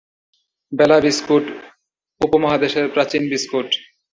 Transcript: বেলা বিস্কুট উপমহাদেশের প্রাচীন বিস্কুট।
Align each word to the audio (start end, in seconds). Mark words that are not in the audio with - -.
বেলা 0.71 0.97
বিস্কুট 0.99 1.45
উপমহাদেশের 2.21 2.85
প্রাচীন 2.93 3.23
বিস্কুট। 3.31 3.67